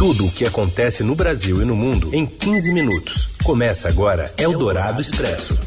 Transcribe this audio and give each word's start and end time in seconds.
Tudo 0.00 0.24
o 0.24 0.32
que 0.32 0.46
acontece 0.46 1.04
no 1.04 1.14
Brasil 1.14 1.60
e 1.60 1.64
no 1.66 1.76
mundo 1.76 2.14
em 2.14 2.24
15 2.24 2.72
minutos. 2.72 3.36
Começa 3.44 3.86
agora 3.86 4.32
Eldorado 4.38 4.98
Expresso. 4.98 5.60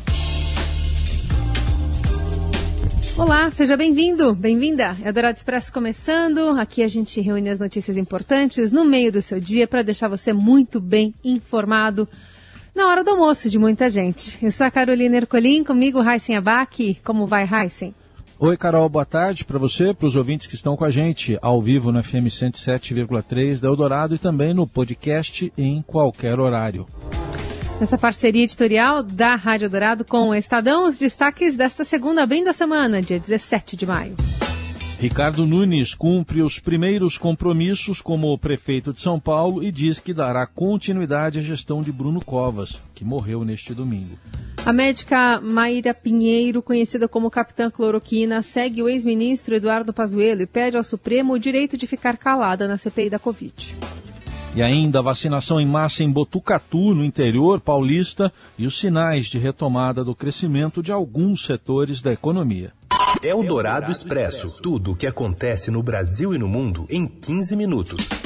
Olá, 3.16 3.52
seja 3.52 3.78
bem-vindo, 3.78 4.34
bem-vinda. 4.34 4.98
Eldorado 5.06 5.38
Expresso 5.38 5.72
começando. 5.72 6.40
Aqui 6.58 6.82
a 6.82 6.88
gente 6.88 7.22
reúne 7.22 7.48
as 7.48 7.60
notícias 7.60 7.96
importantes 7.96 8.72
no 8.72 8.84
meio 8.84 9.12
do 9.12 9.22
seu 9.22 9.40
dia 9.40 9.68
para 9.68 9.84
deixar 9.84 10.08
você 10.08 10.34
muito 10.34 10.82
bem 10.82 11.14
informado 11.24 12.10
na 12.74 12.88
hora 12.88 13.04
do 13.04 13.12
almoço 13.12 13.52
de 13.52 13.60
muita 13.60 13.88
gente. 13.88 14.44
Eu 14.44 14.52
sou 14.52 14.66
a 14.66 14.72
Carolina 14.72 15.16
Ercolim, 15.16 15.64
comigo 15.64 16.02
Raíssen 16.02 16.38
Abac. 16.38 17.00
Como 17.04 17.28
vai, 17.28 17.46
Raíssen? 17.46 17.94
Oi, 18.46 18.58
Carol, 18.58 18.90
boa 18.90 19.06
tarde 19.06 19.46
para 19.46 19.58
você, 19.58 19.94
para 19.94 20.06
os 20.06 20.18
ouvintes 20.18 20.48
que 20.48 20.56
estão 20.56 20.76
com 20.76 20.84
a 20.84 20.92
gente 20.92 21.40
ao 21.42 21.62
vivo 21.62 21.94
no 21.94 22.04
FM 22.04 22.28
107,3 22.28 23.62
da 23.62 23.70
Eldorado 23.70 24.16
e 24.16 24.18
também 24.18 24.54
no 24.54 24.68
podcast 24.68 25.54
em 25.58 25.82
qualquer 25.82 26.38
horário. 26.42 26.86
Nessa 27.80 27.98
parceria 27.98 28.44
editorial 28.44 29.02
da 29.02 29.38
Rádio 29.38 29.70
Dourado 29.70 30.04
com 30.04 30.28
o 30.28 30.36
Estadão, 30.36 30.90
os 30.90 31.00
destaques 31.00 31.56
desta 31.56 31.86
segunda 31.86 32.26
bem 32.26 32.44
da 32.44 32.52
semana, 32.52 33.02
dia 33.02 33.18
17 33.18 33.78
de 33.78 33.86
maio. 33.86 34.18
Ricardo 35.00 35.48
Nunes 35.48 35.96
cumpre 35.96 36.42
os 36.42 36.60
primeiros 36.60 37.18
compromissos 37.18 38.02
como 38.02 38.38
prefeito 38.38 38.92
de 38.92 39.00
São 39.00 39.22
Paulo 39.22 39.64
e 39.64 39.72
diz 39.72 40.02
que 40.02 40.14
dará 40.14 40.46
continuidade 40.46 41.40
à 41.40 41.42
gestão 41.42 41.82
de 41.82 41.94
Bruno 41.94 42.20
Covas, 42.20 42.78
que 42.94 43.06
morreu 43.06 43.46
neste 43.46 43.74
domingo. 43.74 44.18
A 44.66 44.72
médica 44.72 45.42
Maíra 45.42 45.94
Pinheiro, 45.94 46.62
conhecida 46.62 47.06
como 47.06 47.30
Capitã 47.30 47.70
Cloroquina, 47.70 48.42
segue 48.42 48.82
o 48.82 48.88
ex-ministro 48.88 49.56
Eduardo 49.56 49.92
Pazuello 49.92 50.42
e 50.42 50.48
pede 50.48 50.78
ao 50.78 50.84
Supremo 50.84 51.34
o 51.34 51.40
direito 51.40 51.76
de 51.76 51.86
ficar 51.86 52.16
calada 52.16 52.66
na 52.66 52.78
CPI 52.78 53.10
da 53.10 53.20
Covid. 53.20 53.78
E 54.56 54.62
ainda 54.62 55.00
a 55.00 55.02
vacinação 55.02 55.60
em 55.60 55.66
massa 55.66 56.02
em 56.02 56.10
Botucatu, 56.10 56.96
no 56.96 57.04
interior 57.04 57.60
paulista, 57.60 58.32
e 58.58 58.66
os 58.66 58.80
sinais 58.80 59.26
de 59.26 59.38
retomada 59.38 60.02
do 60.02 60.16
crescimento 60.16 60.82
de 60.82 60.94
alguns 60.94 61.46
setores 61.46 62.02
da 62.02 62.14
economia. 62.14 62.72
É 63.22 63.36
o 63.36 63.44
Dourado 63.44 63.92
Expresso. 63.92 64.62
Tudo 64.62 64.92
o 64.92 64.96
que 64.96 65.08
acontece 65.08 65.72
no 65.72 65.84
Brasil 65.84 66.34
e 66.34 66.38
no 66.38 66.48
mundo 66.48 66.86
em 66.90 67.06
15 67.06 67.54
minutos. 67.58 68.23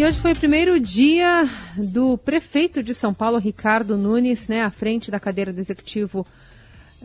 E 0.00 0.02
hoje 0.02 0.18
foi 0.18 0.32
o 0.32 0.34
primeiro 0.34 0.80
dia 0.80 1.46
do 1.76 2.16
prefeito 2.16 2.82
de 2.82 2.94
São 2.94 3.12
Paulo, 3.12 3.36
Ricardo 3.36 3.98
Nunes, 3.98 4.48
né, 4.48 4.62
à 4.62 4.70
frente 4.70 5.10
da 5.10 5.20
cadeira 5.20 5.52
do 5.52 5.60
executivo 5.60 6.26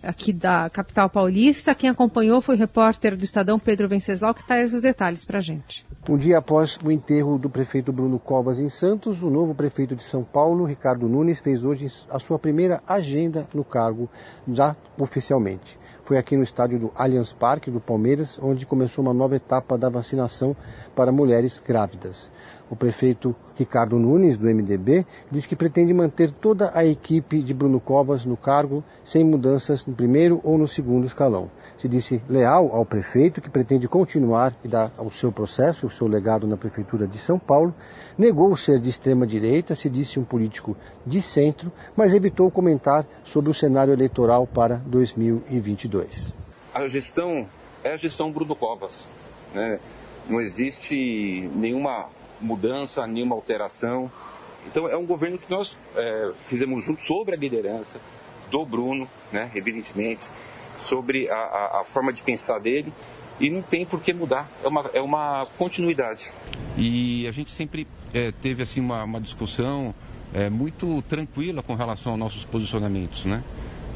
aqui 0.02 0.32
da 0.32 0.70
capital 0.70 1.10
paulista. 1.10 1.76
Quem 1.76 1.90
acompanhou 1.90 2.40
foi 2.40 2.56
o 2.56 2.58
repórter 2.58 3.18
do 3.18 3.26
Estadão, 3.26 3.60
Pedro 3.60 3.90
Venceslau, 3.90 4.34
que 4.34 4.48
traz 4.48 4.74
os 4.74 4.82
detalhes 4.82 5.26
para 5.26 5.40
a 5.40 5.42
gente. 5.42 5.86
Um 6.08 6.18
dia 6.18 6.38
após 6.38 6.80
o 6.86 6.90
enterro 6.90 7.38
do 7.38 7.50
prefeito 7.50 7.92
Bruno 7.92 8.18
Covas 8.18 8.60
em 8.60 8.70
Santos, 8.70 9.22
o 9.22 9.30
novo 9.30 9.54
prefeito 9.54 9.94
de 9.94 10.04
São 10.04 10.24
Paulo, 10.24 10.64
Ricardo 10.64 11.10
Nunes, 11.10 11.42
fez 11.42 11.66
hoje 11.66 11.88
a 12.10 12.18
sua 12.18 12.40
primeira 12.40 12.82
agenda 12.88 13.46
no 13.54 13.66
cargo, 13.66 14.10
já 14.48 14.74
oficialmente. 14.98 15.78
Foi 16.06 16.20
aqui 16.20 16.38
no 16.38 16.44
estádio 16.44 16.78
do 16.78 16.92
Allianz 16.94 17.34
Parque, 17.34 17.72
do 17.72 17.80
Palmeiras, 17.80 18.40
onde 18.40 18.64
começou 18.64 19.04
uma 19.04 19.14
nova 19.14 19.36
etapa 19.36 19.76
da 19.76 19.90
vacinação 19.90 20.56
para 20.96 21.12
mulheres 21.12 21.60
grávidas. 21.60 22.30
O 22.70 22.76
prefeito 22.76 23.36
Ricardo 23.56 23.98
Nunes, 23.98 24.38
do 24.38 24.48
MDB, 24.48 25.06
diz 25.32 25.46
que 25.46 25.56
pretende 25.56 25.94
manter 25.94 26.32
toda 26.32 26.72
a 26.74 26.84
equipe 26.84 27.42
de 27.42 27.54
Bruno 27.54 27.80
Covas 27.80 28.26
no 28.26 28.36
cargo, 28.36 28.84
sem 29.04 29.24
mudanças 29.24 29.86
no 29.86 29.94
primeiro 29.94 30.42
ou 30.44 30.58
no 30.58 30.68
segundo 30.68 31.06
escalão. 31.06 31.50
Se 31.78 31.88
disse 31.88 32.22
leal 32.28 32.70
ao 32.74 32.86
prefeito, 32.86 33.40
que 33.40 33.50
pretende 33.50 33.88
continuar 33.88 34.56
e 34.64 34.68
dar 34.68 34.92
o 34.98 35.12
seu 35.12 35.32
processo, 35.32 35.86
o 35.86 35.92
seu 35.92 36.08
legado 36.08 36.48
na 36.48 36.58
Prefeitura 36.58 37.08
de 37.08 37.20
São 37.20 37.38
Paulo. 37.38 37.74
Negou 38.18 38.56
ser 38.58 38.80
de 38.80 38.90
extrema-direita, 38.90 39.76
se 39.76 39.90
disse 39.90 40.20
um 40.20 40.24
político 40.24 40.76
de 41.06 41.22
centro, 41.22 41.72
mas 41.96 42.14
evitou 42.14 42.50
comentar 42.50 43.06
sobre 43.26 43.52
o 43.52 43.54
cenário 43.54 43.94
eleitoral 43.94 44.48
para 44.48 44.78
2022. 44.88 45.95
A 46.74 46.88
gestão 46.88 47.48
é 47.84 47.94
a 47.94 47.98
gestão 47.98 48.32
Bruno 48.32 48.56
Covas. 48.56 49.08
Né? 49.54 49.80
Não 50.28 50.42
existe 50.42 51.50
nenhuma 51.54 52.10
mudança, 52.42 53.06
nenhuma 53.08 53.36
alteração. 53.36 54.12
Então 54.68 54.88
é 54.88 54.98
um 54.98 55.06
governo 55.06 55.38
que 55.38 55.50
nós 55.50 55.78
é, 55.96 56.32
fizemos 56.48 56.84
junto 56.84 57.04
sobre 57.04 57.36
a 57.36 57.38
liderança 57.38 58.00
do 58.50 58.66
Bruno, 58.66 59.08
né, 59.32 59.50
evidentemente, 59.56 60.28
sobre 60.78 61.30
a, 61.30 61.36
a, 61.36 61.82
a, 61.82 61.84
forma 61.84 62.12
de 62.12 62.22
pensar 62.22 62.60
dele 62.60 62.94
e 63.40 63.50
não 63.50 63.62
tem 63.62 63.86
por 63.86 64.02
que 64.02 64.14
mudar, 64.14 64.50
é 64.64 64.68
uma, 64.68 64.90
é 64.94 65.02
uma 65.02 65.48
continuidade. 65.58 66.32
E 66.78 67.28
a 67.28 67.32
gente 67.32 67.52
sempre 67.52 67.88
é, 68.14 68.32
teve 68.32 68.62
assim 68.64 68.80
uma, 68.80 69.04
uma 69.04 69.20
discussão 69.20 69.94
é, 70.34 70.50
muito 70.50 71.02
tranquila 71.04 71.62
com 71.62 71.76
relação 71.76 72.14
aos 72.14 72.20
nossos 72.20 72.46
posicionamentos, 72.46 73.26
né? 73.26 73.44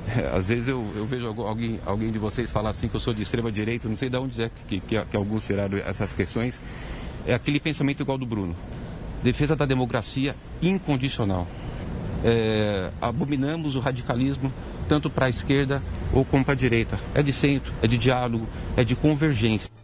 Às 0.33 0.49
vezes 0.49 0.67
eu, 0.67 0.85
eu, 0.95 1.05
vejo 1.05 1.27
alguém, 1.27 1.79
alguém 1.85 2.11
de 2.11 2.17
vocês 2.17 2.49
falar 2.49 2.71
assim 2.71 2.87
que 2.87 2.95
eu 2.95 2.99
sou 2.99 3.13
de 3.13 3.21
extrema 3.21 3.51
direita, 3.51 3.87
não 3.87 3.95
sei 3.95 4.09
de 4.09 4.17
onde 4.17 4.43
é 4.43 4.49
que, 4.67 4.79
que, 4.79 5.05
que 5.05 5.17
alguns 5.17 5.45
tiraram 5.45 5.77
essas 5.77 6.13
questões, 6.13 6.61
é 7.25 7.33
aquele 7.33 7.59
pensamento 7.59 8.01
igual 8.01 8.17
do 8.17 8.25
Bruno. 8.25 8.55
Defesa 9.23 9.55
da 9.55 9.65
democracia 9.65 10.35
incondicional. 10.61 11.45
É, 12.23 12.91
abominamos 13.01 13.75
o 13.75 13.79
radicalismo 13.79 14.51
tanto 14.87 15.09
para 15.09 15.27
a 15.27 15.29
esquerda 15.29 15.81
ou 16.11 16.25
como 16.25 16.43
para 16.43 16.53
a 16.53 16.57
direita. 16.57 16.99
É 17.13 17.21
de 17.21 17.31
centro, 17.31 17.73
é 17.81 17.87
de 17.87 17.97
diálogo, 17.97 18.47
é 18.75 18.83
de 18.83 18.95
convergência. 18.95 19.78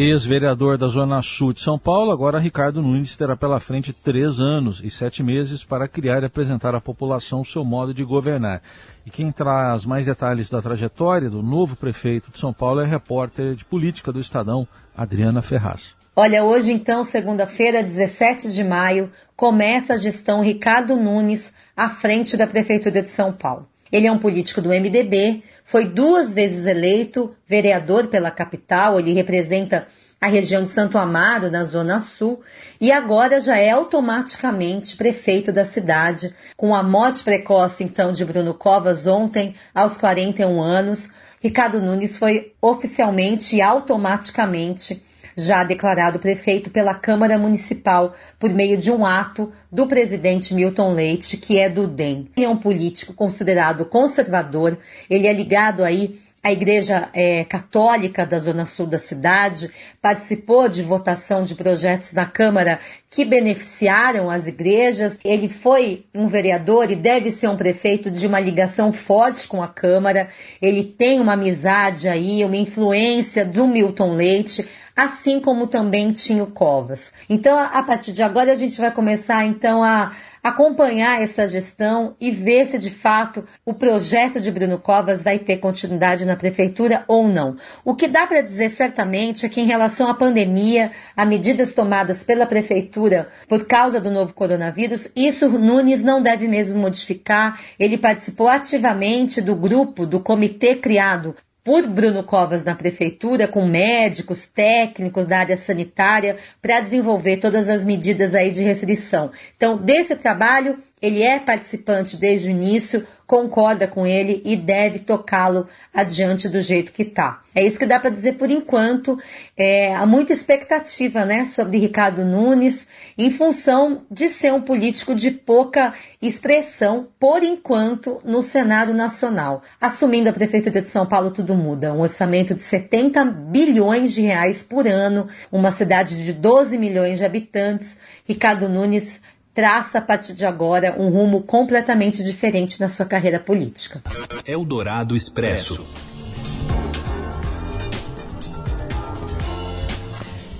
Ex-vereador 0.00 0.78
da 0.78 0.86
Zona 0.86 1.20
Sul 1.24 1.52
de 1.52 1.58
São 1.58 1.76
Paulo, 1.76 2.12
agora 2.12 2.38
Ricardo 2.38 2.80
Nunes 2.80 3.16
terá 3.16 3.36
pela 3.36 3.58
frente 3.58 3.92
três 3.92 4.38
anos 4.38 4.80
e 4.80 4.92
sete 4.92 5.24
meses 5.24 5.64
para 5.64 5.88
criar 5.88 6.22
e 6.22 6.26
apresentar 6.26 6.72
à 6.72 6.80
população 6.80 7.44
seu 7.44 7.64
modo 7.64 7.92
de 7.92 8.04
governar. 8.04 8.62
E 9.04 9.10
quem 9.10 9.32
traz 9.32 9.84
mais 9.84 10.06
detalhes 10.06 10.48
da 10.48 10.62
trajetória 10.62 11.28
do 11.28 11.42
novo 11.42 11.74
prefeito 11.74 12.30
de 12.30 12.38
São 12.38 12.52
Paulo 12.52 12.80
é 12.80 12.84
a 12.84 12.86
repórter 12.86 13.56
de 13.56 13.64
política 13.64 14.12
do 14.12 14.20
Estadão, 14.20 14.68
Adriana 14.96 15.42
Ferraz. 15.42 15.96
Olha, 16.14 16.44
hoje 16.44 16.70
então, 16.70 17.02
segunda-feira, 17.02 17.82
17 17.82 18.52
de 18.52 18.62
maio, 18.62 19.10
começa 19.34 19.94
a 19.94 19.96
gestão 19.96 20.44
Ricardo 20.44 20.94
Nunes 20.94 21.52
à 21.76 21.88
frente 21.88 22.36
da 22.36 22.46
Prefeitura 22.46 23.02
de 23.02 23.10
São 23.10 23.32
Paulo. 23.32 23.66
Ele 23.90 24.06
é 24.06 24.12
um 24.12 24.18
político 24.18 24.62
do 24.62 24.68
MDB, 24.68 25.42
foi 25.68 25.84
duas 25.84 26.32
vezes 26.32 26.64
eleito 26.64 27.36
vereador 27.46 28.06
pela 28.06 28.30
capital, 28.30 28.98
ele 28.98 29.12
representa 29.12 29.86
a 30.18 30.26
região 30.26 30.64
de 30.64 30.70
Santo 30.70 30.96
Amaro, 30.96 31.50
na 31.50 31.62
Zona 31.64 32.00
Sul, 32.00 32.40
e 32.80 32.90
agora 32.90 33.38
já 33.38 33.58
é 33.58 33.68
automaticamente 33.68 34.96
prefeito 34.96 35.52
da 35.52 35.66
cidade, 35.66 36.34
com 36.56 36.74
a 36.74 36.82
morte 36.82 37.22
precoce 37.22 37.84
então 37.84 38.12
de 38.12 38.24
Bruno 38.24 38.54
Covas 38.54 39.06
ontem, 39.06 39.54
aos 39.74 39.98
41 39.98 40.58
anos. 40.58 41.10
Ricardo 41.38 41.82
Nunes 41.82 42.16
foi 42.16 42.54
oficialmente 42.62 43.56
e 43.56 43.60
automaticamente 43.60 45.04
já 45.38 45.64
declarado 45.64 46.18
prefeito 46.18 46.70
pela 46.70 46.94
Câmara 46.94 47.38
Municipal 47.38 48.14
por 48.38 48.50
meio 48.50 48.76
de 48.76 48.90
um 48.90 49.04
ato 49.04 49.52
do 49.70 49.86
presidente 49.86 50.54
Milton 50.54 50.92
Leite, 50.92 51.36
que 51.36 51.58
é 51.58 51.68
do 51.68 51.86
DEM. 51.86 52.28
Ele 52.36 52.46
é 52.46 52.48
um 52.48 52.56
político 52.56 53.12
considerado 53.14 53.84
conservador, 53.84 54.76
ele 55.08 55.26
é 55.26 55.32
ligado 55.32 55.84
aí 55.84 56.18
a 56.42 56.52
Igreja 56.52 57.08
é, 57.12 57.44
Católica 57.44 58.24
da 58.24 58.38
Zona 58.38 58.64
Sul 58.64 58.86
da 58.86 58.98
cidade 58.98 59.70
participou 60.00 60.68
de 60.68 60.82
votação 60.82 61.42
de 61.42 61.54
projetos 61.56 62.12
na 62.12 62.24
Câmara 62.26 62.78
que 63.10 63.24
beneficiaram 63.24 64.30
as 64.30 64.46
igrejas. 64.46 65.18
Ele 65.24 65.48
foi 65.48 66.06
um 66.14 66.28
vereador 66.28 66.90
e 66.90 66.96
deve 66.96 67.32
ser 67.32 67.48
um 67.48 67.56
prefeito 67.56 68.10
de 68.10 68.26
uma 68.26 68.38
ligação 68.38 68.92
forte 68.92 69.48
com 69.48 69.62
a 69.62 69.68
Câmara. 69.68 70.28
Ele 70.62 70.84
tem 70.84 71.20
uma 71.20 71.32
amizade 71.32 72.08
aí, 72.08 72.44
uma 72.44 72.56
influência 72.56 73.44
do 73.44 73.66
Milton 73.66 74.12
Leite 74.12 74.66
assim 74.98 75.38
como 75.38 75.68
também 75.68 76.10
tinha 76.10 76.42
o 76.42 76.48
Covas. 76.48 77.12
Então, 77.30 77.56
a 77.56 77.80
partir 77.84 78.12
de 78.12 78.20
agora, 78.20 78.50
a 78.50 78.56
gente 78.56 78.80
vai 78.80 78.90
começar 78.90 79.44
então 79.44 79.80
a 79.80 80.10
acompanhar 80.42 81.22
essa 81.22 81.46
gestão 81.46 82.16
e 82.20 82.32
ver 82.32 82.66
se 82.66 82.78
de 82.78 82.90
fato 82.90 83.44
o 83.64 83.72
projeto 83.72 84.40
de 84.40 84.50
Bruno 84.50 84.76
Covas 84.76 85.22
vai 85.22 85.38
ter 85.38 85.58
continuidade 85.58 86.24
na 86.24 86.34
prefeitura 86.34 87.04
ou 87.06 87.28
não. 87.28 87.56
O 87.84 87.94
que 87.94 88.08
dá 88.08 88.26
para 88.26 88.40
dizer 88.40 88.70
certamente 88.70 89.46
é 89.46 89.48
que 89.48 89.60
em 89.60 89.66
relação 89.66 90.08
à 90.08 90.14
pandemia, 90.14 90.90
a 91.16 91.24
medidas 91.24 91.72
tomadas 91.72 92.24
pela 92.24 92.46
prefeitura 92.46 93.28
por 93.46 93.66
causa 93.66 94.00
do 94.00 94.10
novo 94.10 94.34
coronavírus, 94.34 95.08
isso 95.14 95.48
Nunes 95.48 96.02
não 96.02 96.20
deve 96.20 96.48
mesmo 96.48 96.78
modificar. 96.78 97.60
Ele 97.78 97.96
participou 97.96 98.48
ativamente 98.48 99.40
do 99.40 99.54
grupo, 99.54 100.06
do 100.06 100.18
comitê 100.18 100.74
criado 100.74 101.36
por 101.68 101.86
Bruno 101.86 102.22
Covas 102.22 102.64
na 102.64 102.74
prefeitura, 102.74 103.46
com 103.46 103.66
médicos, 103.66 104.46
técnicos 104.46 105.26
da 105.26 105.40
área 105.40 105.54
sanitária, 105.54 106.38
para 106.62 106.80
desenvolver 106.80 107.36
todas 107.36 107.68
as 107.68 107.84
medidas 107.84 108.34
aí 108.34 108.50
de 108.50 108.62
restrição. 108.62 109.30
Então, 109.54 109.76
desse 109.76 110.16
trabalho, 110.16 110.78
ele 111.02 111.22
é 111.22 111.38
participante 111.38 112.16
desde 112.16 112.48
o 112.48 112.50
início, 112.50 113.06
concorda 113.26 113.86
com 113.86 114.06
ele 114.06 114.40
e 114.46 114.56
deve 114.56 115.00
tocá-lo 115.00 115.68
adiante 115.92 116.48
do 116.48 116.62
jeito 116.62 116.90
que 116.90 117.02
está. 117.02 117.42
É 117.54 117.62
isso 117.62 117.78
que 117.78 117.84
dá 117.84 118.00
para 118.00 118.08
dizer 118.08 118.36
por 118.36 118.50
enquanto. 118.50 119.18
É, 119.54 119.94
há 119.94 120.06
muita 120.06 120.32
expectativa 120.32 121.26
né, 121.26 121.44
sobre 121.44 121.76
Ricardo 121.76 122.24
Nunes, 122.24 122.86
em 123.18 123.32
função 123.32 124.02
de 124.08 124.28
ser 124.28 124.54
um 124.54 124.60
político 124.60 125.12
de 125.12 125.32
pouca 125.32 125.92
expressão, 126.22 127.08
por 127.18 127.42
enquanto, 127.42 128.20
no 128.24 128.44
Senado 128.44 128.94
Nacional. 128.94 129.62
Assumindo 129.80 130.30
a 130.30 130.32
Prefeitura 130.32 130.80
de 130.80 130.88
São 130.88 131.04
Paulo, 131.04 131.32
tudo 131.32 131.54
muda. 131.54 131.92
Um 131.92 132.00
orçamento 132.00 132.54
de 132.54 132.62
70 132.62 133.24
bilhões 133.24 134.12
de 134.12 134.22
reais 134.22 134.62
por 134.62 134.86
ano, 134.86 135.26
uma 135.50 135.72
cidade 135.72 136.24
de 136.24 136.32
12 136.32 136.78
milhões 136.78 137.18
de 137.18 137.24
habitantes. 137.24 137.98
Ricardo 138.24 138.68
Nunes 138.68 139.20
traça 139.52 139.98
a 139.98 140.02
partir 140.02 140.34
de 140.34 140.46
agora 140.46 140.94
um 140.96 141.08
rumo 141.08 141.42
completamente 141.42 142.22
diferente 142.22 142.80
na 142.80 142.88
sua 142.88 143.04
carreira 143.04 143.40
política. 143.40 144.00
Eldorado 144.46 145.16
Expresso. 145.16 145.84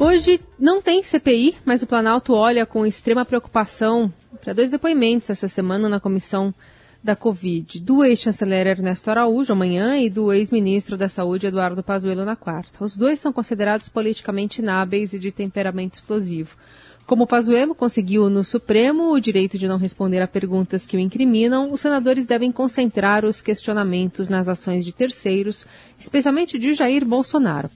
Hoje 0.01 0.41
não 0.57 0.81
tem 0.81 1.03
CPI, 1.03 1.57
mas 1.65 1.83
o 1.83 1.87
Planalto 1.87 2.33
olha 2.33 2.65
com 2.65 2.87
extrema 2.87 3.25
preocupação 3.25 4.13
para 4.41 4.53
dois 4.53 4.71
depoimentos 4.71 5.29
essa 5.29 5.49
semana 5.49 5.89
na 5.89 5.99
comissão 5.99 6.55
da 7.03 7.17
Covid, 7.17 7.81
do 7.81 8.05
ex-chanceler 8.05 8.69
Ernesto 8.69 9.11
Araújo 9.11 9.53
amanhã 9.53 9.99
e 9.99 10.09
do 10.09 10.33
ex-ministro 10.33 10.97
da 10.97 11.09
Saúde 11.09 11.49
Eduardo 11.49 11.83
Pazuello 11.83 12.25
na 12.25 12.37
quarta. 12.37 12.85
Os 12.85 12.97
dois 12.97 13.19
são 13.19 13.33
considerados 13.33 13.89
politicamente 13.89 14.61
inábeis 14.61 15.13
e 15.13 15.19
de 15.19 15.33
temperamento 15.33 15.95
explosivo. 15.95 16.57
Como 17.05 17.27
Pazuello 17.27 17.75
conseguiu 17.75 18.31
no 18.31 18.45
Supremo 18.45 19.13
o 19.13 19.19
direito 19.19 19.59
de 19.59 19.67
não 19.67 19.79
responder 19.79 20.23
a 20.23 20.29
perguntas 20.29 20.87
que 20.87 20.97
o 20.97 21.01
incriminam, 21.01 21.73
os 21.73 21.81
senadores 21.81 22.25
devem 22.25 22.53
concentrar 22.53 23.25
os 23.25 23.41
questionamentos 23.41 24.29
nas 24.29 24.47
ações 24.47 24.85
de 24.85 24.93
terceiros, 24.93 25.67
especialmente 25.99 26.57
de 26.57 26.73
Jair 26.73 27.05
Bolsonaro. 27.05 27.69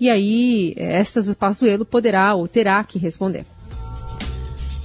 E 0.00 0.10
aí, 0.10 0.74
estas 0.76 1.28
o 1.28 1.36
Pazuello 1.36 1.84
poderá 1.84 2.34
ou 2.34 2.48
terá 2.48 2.82
que 2.84 2.98
responder. 2.98 3.44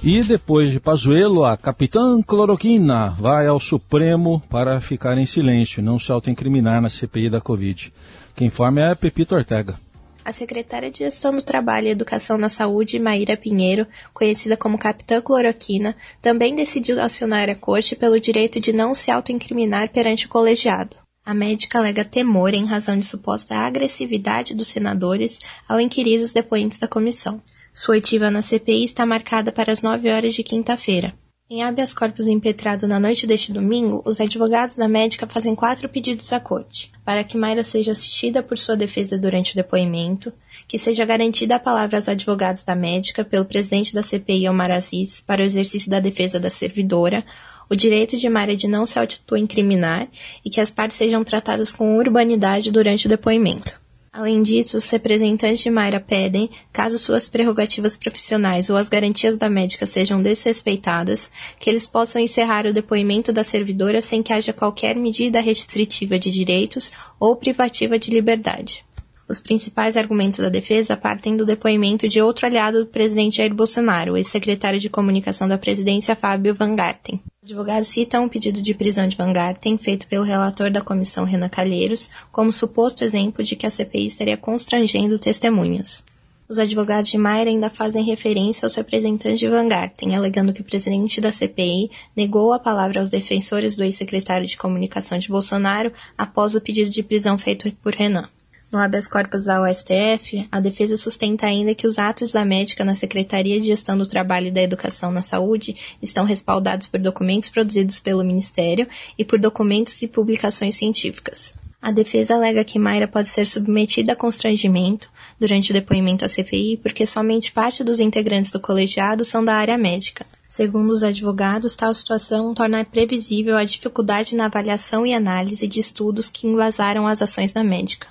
E 0.02 0.22
depois 0.22 0.72
de 0.72 0.80
Pazuello, 0.80 1.44
a 1.44 1.58
capitã 1.58 2.22
Cloroquina 2.22 3.10
vai 3.20 3.46
ao 3.46 3.60
Supremo 3.60 4.42
para 4.48 4.80
ficar 4.80 5.18
em 5.18 5.26
silêncio 5.26 5.80
e 5.80 5.84
não 5.84 5.98
se 5.98 6.10
autoincriminar 6.10 6.80
na 6.80 6.88
CPI 6.88 7.28
da 7.28 7.38
Covid. 7.38 7.92
Quem 8.34 8.46
informa 8.46 8.80
é 8.80 8.90
a 8.92 8.96
Pepito 8.96 9.34
Ortega. 9.34 9.78
A 10.24 10.32
secretária 10.32 10.90
de 10.90 10.98
Gestão 10.98 11.34
do 11.34 11.42
Trabalho 11.42 11.86
e 11.86 11.90
Educação 11.90 12.38
na 12.38 12.48
Saúde, 12.48 12.98
Maíra 12.98 13.36
Pinheiro, 13.36 13.86
conhecida 14.14 14.56
como 14.56 14.78
Capitã 14.78 15.20
Cloroquina, 15.20 15.94
também 16.22 16.54
decidiu 16.54 16.98
acionar 17.00 17.50
a 17.50 17.54
corte 17.54 17.94
pelo 17.94 18.18
direito 18.18 18.58
de 18.58 18.72
não 18.72 18.94
se 18.94 19.10
autoincriminar 19.10 19.90
perante 19.90 20.24
o 20.24 20.28
colegiado. 20.30 20.96
A 21.24 21.34
médica 21.34 21.78
alega 21.78 22.04
temor 22.04 22.54
em 22.54 22.64
razão 22.64 22.98
de 22.98 23.06
suposta 23.06 23.54
agressividade 23.54 24.54
dos 24.54 24.68
senadores 24.68 25.38
ao 25.68 25.80
inquirir 25.80 26.20
os 26.20 26.32
depoentes 26.32 26.78
da 26.78 26.88
comissão. 26.88 27.42
Sua 27.72 27.94
oitiva 27.94 28.30
na 28.30 28.42
CPI 28.42 28.84
está 28.84 29.06
marcada 29.06 29.52
para 29.52 29.70
as 29.70 29.82
9 29.82 30.10
horas 30.10 30.34
de 30.34 30.42
quinta-feira. 30.42 31.14
Em 31.52 31.64
habeas 31.64 31.92
corpus 31.92 32.28
impetrado 32.28 32.86
na 32.86 33.00
noite 33.00 33.26
deste 33.26 33.52
domingo, 33.52 34.00
os 34.06 34.20
advogados 34.20 34.76
da 34.76 34.86
médica 34.86 35.26
fazem 35.26 35.52
quatro 35.52 35.88
pedidos 35.88 36.32
à 36.32 36.38
corte. 36.38 36.92
Para 37.04 37.24
que 37.24 37.36
Mayra 37.36 37.64
seja 37.64 37.90
assistida 37.90 38.40
por 38.40 38.56
sua 38.56 38.76
defesa 38.76 39.18
durante 39.18 39.50
o 39.52 39.56
depoimento, 39.56 40.32
que 40.68 40.78
seja 40.78 41.04
garantida 41.04 41.56
a 41.56 41.58
palavra 41.58 41.98
aos 41.98 42.08
advogados 42.08 42.62
da 42.62 42.76
médica 42.76 43.24
pelo 43.24 43.44
presidente 43.44 43.92
da 43.92 44.00
CPI, 44.00 44.48
Omar 44.48 44.70
Aziz, 44.70 45.20
para 45.20 45.42
o 45.42 45.44
exercício 45.44 45.90
da 45.90 45.98
defesa 45.98 46.38
da 46.38 46.50
servidora, 46.50 47.24
o 47.70 47.76
direito 47.76 48.16
de 48.16 48.28
Mayra 48.28 48.56
de 48.56 48.66
não 48.66 48.84
se 48.84 48.98
auto-incriminar 48.98 50.08
e 50.44 50.50
que 50.50 50.60
as 50.60 50.70
partes 50.70 50.98
sejam 50.98 51.22
tratadas 51.22 51.72
com 51.72 51.96
urbanidade 51.96 52.72
durante 52.72 53.06
o 53.06 53.08
depoimento. 53.08 53.80
Além 54.12 54.42
disso, 54.42 54.76
os 54.76 54.90
representantes 54.90 55.60
de 55.60 55.70
Mayra 55.70 56.00
pedem, 56.00 56.50
caso 56.72 56.98
suas 56.98 57.28
prerrogativas 57.28 57.96
profissionais 57.96 58.68
ou 58.68 58.76
as 58.76 58.88
garantias 58.88 59.36
da 59.36 59.48
médica 59.48 59.86
sejam 59.86 60.20
desrespeitadas, 60.20 61.30
que 61.60 61.70
eles 61.70 61.86
possam 61.86 62.20
encerrar 62.20 62.66
o 62.66 62.72
depoimento 62.72 63.32
da 63.32 63.44
servidora 63.44 64.02
sem 64.02 64.20
que 64.20 64.32
haja 64.32 64.52
qualquer 64.52 64.96
medida 64.96 65.40
restritiva 65.40 66.18
de 66.18 66.28
direitos 66.28 66.90
ou 67.20 67.36
privativa 67.36 68.00
de 68.00 68.10
liberdade. 68.10 68.84
Os 69.30 69.38
principais 69.38 69.96
argumentos 69.96 70.40
da 70.40 70.48
defesa 70.48 70.96
partem 70.96 71.36
do 71.36 71.46
depoimento 71.46 72.08
de 72.08 72.20
outro 72.20 72.46
aliado 72.46 72.80
do 72.80 72.86
presidente 72.86 73.36
Jair 73.36 73.54
Bolsonaro, 73.54 74.14
o 74.14 74.16
ex-secretário 74.16 74.80
de 74.80 74.90
comunicação 74.90 75.46
da 75.46 75.56
presidência 75.56 76.16
Fábio 76.16 76.52
Van 76.52 76.74
Garten. 76.74 77.20
O 77.40 77.46
advogado 77.46 77.84
cita 77.84 78.20
um 78.20 78.28
pedido 78.28 78.60
de 78.60 78.74
prisão 78.74 79.06
de 79.06 79.16
Van 79.16 79.32
Garten 79.32 79.78
feito 79.78 80.08
pelo 80.08 80.24
relator 80.24 80.68
da 80.68 80.80
comissão 80.80 81.24
Renan 81.24 81.48
Calheiros 81.48 82.10
como 82.32 82.52
suposto 82.52 83.04
exemplo 83.04 83.44
de 83.44 83.54
que 83.54 83.68
a 83.68 83.70
CPI 83.70 84.06
estaria 84.06 84.36
constrangendo 84.36 85.16
testemunhas. 85.16 86.04
Os 86.48 86.58
advogados 86.58 87.08
de 87.08 87.16
Mayra 87.16 87.50
ainda 87.50 87.70
fazem 87.70 88.02
referência 88.02 88.66
aos 88.66 88.74
representantes 88.74 89.38
de 89.38 89.46
Van 89.46 89.68
Garten, 89.68 90.16
alegando 90.16 90.52
que 90.52 90.62
o 90.62 90.64
presidente 90.64 91.20
da 91.20 91.30
CPI 91.30 91.88
negou 92.16 92.52
a 92.52 92.58
palavra 92.58 92.98
aos 92.98 93.10
defensores 93.10 93.76
do 93.76 93.84
ex-secretário 93.84 94.48
de 94.48 94.56
comunicação 94.56 95.20
de 95.20 95.28
Bolsonaro 95.28 95.92
após 96.18 96.56
o 96.56 96.60
pedido 96.60 96.90
de 96.90 97.04
prisão 97.04 97.38
feito 97.38 97.70
por 97.80 97.94
Renan. 97.94 98.28
No 98.72 98.78
habeas 98.78 99.08
corpus 99.08 99.48
ao 99.48 99.66
STF, 99.66 100.46
a 100.50 100.60
defesa 100.60 100.96
sustenta 100.96 101.44
ainda 101.44 101.74
que 101.74 101.88
os 101.88 101.98
atos 101.98 102.30
da 102.30 102.44
médica 102.44 102.84
na 102.84 102.94
Secretaria 102.94 103.60
de 103.60 103.66
Gestão 103.66 103.98
do 103.98 104.06
Trabalho 104.06 104.46
e 104.46 104.52
da 104.52 104.62
Educação 104.62 105.10
na 105.10 105.24
Saúde 105.24 105.74
estão 106.00 106.24
respaldados 106.24 106.86
por 106.86 107.00
documentos 107.00 107.48
produzidos 107.48 107.98
pelo 107.98 108.22
Ministério 108.22 108.86
e 109.18 109.24
por 109.24 109.40
documentos 109.40 110.00
e 110.02 110.06
publicações 110.06 110.76
científicas. 110.76 111.52
A 111.82 111.90
defesa 111.90 112.34
alega 112.34 112.62
que 112.62 112.78
Mayra 112.78 113.08
pode 113.08 113.28
ser 113.28 113.48
submetida 113.48 114.12
a 114.12 114.16
constrangimento 114.16 115.10
durante 115.40 115.70
o 115.70 115.74
depoimento 115.74 116.24
à 116.24 116.28
CPI 116.28 116.76
porque 116.76 117.04
somente 117.06 117.50
parte 117.50 117.82
dos 117.82 117.98
integrantes 117.98 118.52
do 118.52 118.60
colegiado 118.60 119.24
são 119.24 119.44
da 119.44 119.54
área 119.54 119.76
médica. 119.76 120.24
Segundo 120.46 120.90
os 120.90 121.02
advogados, 121.02 121.74
tal 121.74 121.92
situação 121.92 122.54
torna 122.54 122.84
previsível 122.84 123.56
a 123.56 123.64
dificuldade 123.64 124.36
na 124.36 124.44
avaliação 124.44 125.04
e 125.04 125.12
análise 125.12 125.66
de 125.66 125.80
estudos 125.80 126.30
que 126.30 126.46
embasaram 126.46 127.08
as 127.08 127.20
ações 127.20 127.50
da 127.50 127.64
médica. 127.64 128.06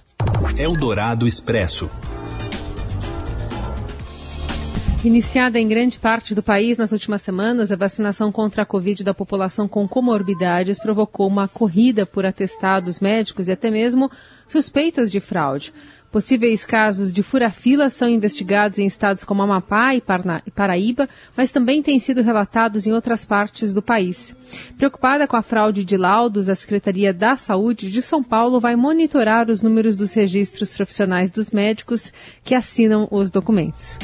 Eldorado 0.57 1.25
Expresso. 1.25 1.89
Iniciada 5.03 5.57
em 5.57 5.65
grande 5.65 5.97
parte 5.97 6.35
do 6.35 6.43
país 6.43 6.77
nas 6.77 6.91
últimas 6.91 7.21
semanas, 7.21 7.71
a 7.71 7.77
vacinação 7.77 8.33
contra 8.33 8.63
a 8.63 8.65
Covid 8.65 9.01
da 9.01 9.13
população 9.13 9.65
com 9.65 9.87
comorbidades 9.87 10.77
provocou 10.77 11.25
uma 11.27 11.47
corrida 11.47 12.05
por 12.05 12.25
atestados 12.25 12.99
médicos 12.99 13.47
e 13.47 13.53
até 13.53 13.71
mesmo 13.71 14.11
suspeitas 14.45 15.09
de 15.09 15.21
fraude. 15.21 15.73
Possíveis 16.11 16.65
casos 16.65 17.13
de 17.13 17.21
fura-fila 17.21 17.87
são 17.87 18.09
investigados 18.09 18.79
em 18.79 18.85
estados 18.87 19.23
como 19.23 19.43
Amapá 19.43 19.93
e 19.93 20.01
Paraíba, 20.51 21.07
mas 21.37 21.51
também 21.51 21.83
têm 21.83 21.99
sido 21.99 22.23
relatados 22.23 22.87
em 22.87 22.91
outras 22.91 23.25
partes 23.25 23.73
do 23.75 23.81
país. 23.81 24.35
Preocupada 24.75 25.27
com 25.27 25.35
a 25.35 25.43
fraude 25.43 25.85
de 25.85 25.97
laudos, 25.97 26.49
a 26.49 26.55
Secretaria 26.55 27.13
da 27.13 27.35
Saúde 27.35 27.91
de 27.91 28.01
São 28.01 28.23
Paulo 28.23 28.59
vai 28.59 28.75
monitorar 28.75 29.51
os 29.51 29.61
números 29.61 29.95
dos 29.95 30.13
registros 30.13 30.73
profissionais 30.73 31.29
dos 31.29 31.51
médicos 31.51 32.11
que 32.43 32.55
assinam 32.55 33.07
os 33.11 33.29
documentos. 33.29 33.99